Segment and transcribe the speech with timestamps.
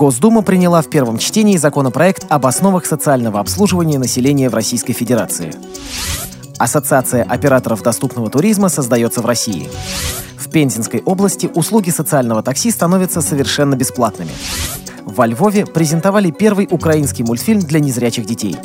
[0.00, 5.54] Госдума приняла в первом чтении законопроект об основах социального обслуживания населения в Российской Федерации.
[6.56, 9.68] Ассоциация операторов доступного туризма создается в России.
[10.38, 14.30] В Пензенской области услуги социального такси становятся совершенно бесплатными.
[15.04, 18.56] Во Львове презентовали первый украинский мультфильм для незрячих детей.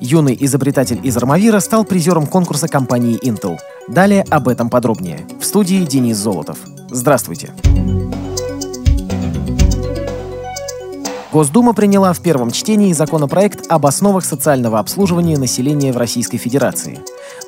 [0.00, 3.58] Юный изобретатель из Армавира стал призером конкурса компании Intel.
[3.88, 5.26] Далее об этом подробнее.
[5.40, 6.58] В студии Денис Золотов.
[6.90, 7.52] Здравствуйте.
[11.38, 16.98] Госдума приняла в первом чтении законопроект об основах социального обслуживания населения в Российской Федерации.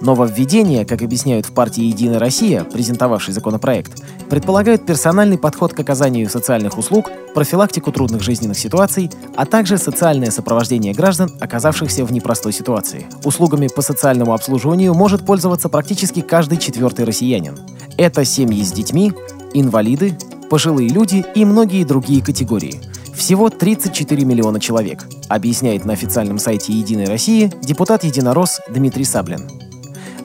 [0.01, 6.79] Нововведения, как объясняют в партии «Единая Россия», презентовавший законопроект, предполагают персональный подход к оказанию социальных
[6.79, 13.09] услуг, профилактику трудных жизненных ситуаций, а также социальное сопровождение граждан, оказавшихся в непростой ситуации.
[13.25, 17.59] Услугами по социальному обслуживанию может пользоваться практически каждый четвертый россиянин.
[17.99, 19.13] Это семьи с детьми,
[19.53, 20.17] инвалиды,
[20.49, 22.81] пожилые люди и многие другие категории–
[23.21, 29.47] всего 34 миллиона человек, объясняет на официальном сайте «Единой России» депутат «Единорос» Дмитрий Саблин.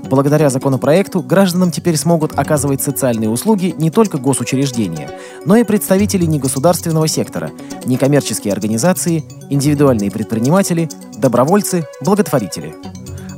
[0.10, 5.12] Благодаря законопроекту гражданам теперь смогут оказывать социальные услуги не только госучреждения,
[5.46, 7.52] но и представители негосударственного сектора,
[7.86, 10.88] некоммерческие организации, индивидуальные предприниматели,
[11.18, 12.76] добровольцы, благотворители.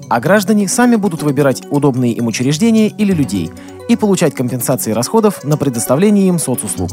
[0.08, 3.50] А граждане сами будут выбирать удобные им учреждения или людей
[3.90, 6.92] и получать компенсации расходов на предоставление им соцуслуг.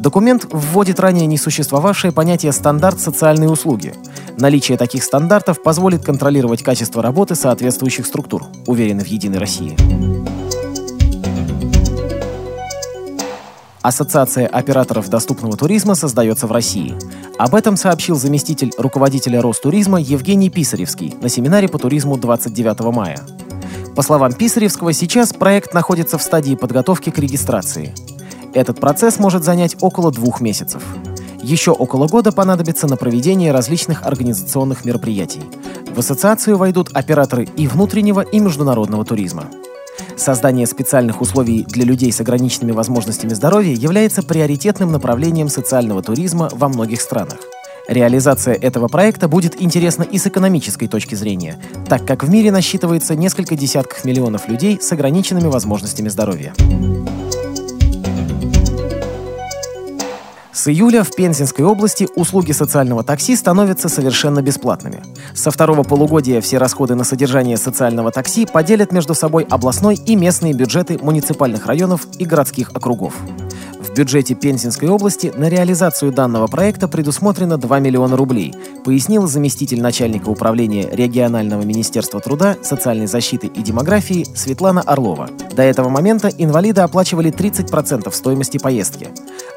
[0.00, 3.92] Документ вводит ранее не существовавшее понятие «стандарт социальной услуги».
[4.38, 9.76] Наличие таких стандартов позволит контролировать качество работы соответствующих структур, уверены в «Единой России».
[13.82, 16.96] Ассоциация операторов доступного туризма создается в России.
[17.38, 23.20] Об этом сообщил заместитель руководителя Ростуризма Евгений Писаревский на семинаре по туризму 29 мая.
[23.94, 27.92] По словам Писаревского, сейчас проект находится в стадии подготовки к регистрации.
[28.52, 30.82] Этот процесс может занять около двух месяцев.
[31.42, 35.42] Еще около года понадобится на проведение различных организационных мероприятий.
[35.94, 39.44] В ассоциацию войдут операторы и внутреннего, и международного туризма.
[40.16, 46.68] Создание специальных условий для людей с ограниченными возможностями здоровья является приоритетным направлением социального туризма во
[46.68, 47.38] многих странах.
[47.88, 53.14] Реализация этого проекта будет интересна и с экономической точки зрения, так как в мире насчитывается
[53.14, 56.52] несколько десятков миллионов людей с ограниченными возможностями здоровья.
[60.60, 65.02] С июля в Пензенской области услуги социального такси становятся совершенно бесплатными.
[65.32, 70.52] Со второго полугодия все расходы на содержание социального такси поделят между собой областной и местные
[70.52, 73.14] бюджеты муниципальных районов и городских округов.
[73.80, 78.54] В бюджете Пензенской области на реализацию данного проекта предусмотрено 2 миллиона рублей,
[78.84, 85.30] пояснил заместитель начальника управления регионального министерства труда, социальной защиты и демографии Светлана Орлова.
[85.56, 89.08] До этого момента инвалиды оплачивали 30% стоимости поездки.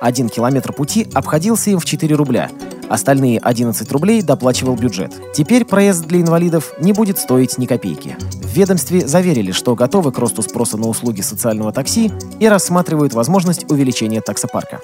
[0.04, 2.50] Один километр пути обходился им в 4 рубля,
[2.90, 5.14] Остальные 11 рублей доплачивал бюджет.
[5.34, 8.18] Теперь проезд для инвалидов не будет стоить ни копейки.
[8.34, 13.72] В ведомстве заверили, что готовы к росту спроса на услуги социального такси и рассматривают возможность
[13.72, 14.82] увеличения таксопарка.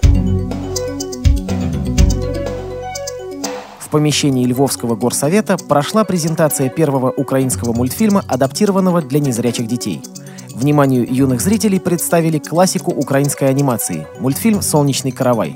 [3.79, 10.01] В помещении Львовского горсовета прошла презентация первого украинского мультфильма, адаптированного для незрячих детей.
[10.59, 15.55] Вниманию юных зрителей представили классику украинской анимации– мультфильм «Солнечный каравай».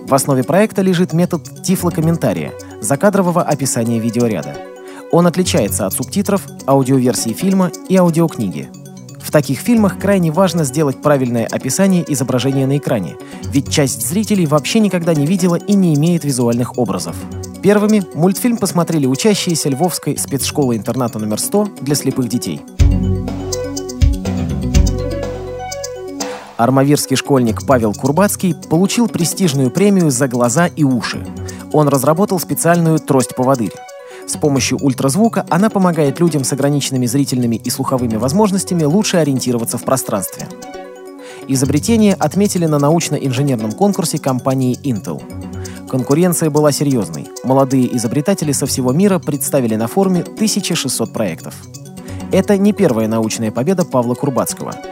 [0.00, 4.56] В основе проекта лежит метод тифлокомментария, закадрового описания видеоряда.
[5.12, 8.68] Он отличается от субтитров, аудиоверсии фильма и аудиокниги.
[9.20, 13.14] В таких фильмах крайне важно сделать правильное описание изображения на экране,
[13.44, 17.14] ведь часть зрителей вообще никогда не видела и не имеет визуальных образов.
[17.62, 22.60] Первыми мультфильм посмотрели учащиеся Львовской спецшколы-интерната номер 100 для слепых детей–
[26.62, 31.26] Армавирский школьник Павел Курбацкий получил престижную премию за глаза и уши.
[31.72, 33.72] Он разработал специальную трость-поводырь.
[34.28, 39.82] С помощью ультразвука она помогает людям с ограниченными зрительными и слуховыми возможностями лучше ориентироваться в
[39.82, 40.46] пространстве.
[41.48, 45.20] Изобретение отметили на научно-инженерном конкурсе компании Intel.
[45.88, 47.26] Конкуренция была серьезной.
[47.42, 51.56] Молодые изобретатели со всего мира представили на форуме 1600 проектов.
[52.30, 54.76] Это не первая научная победа Павла Курбацкого–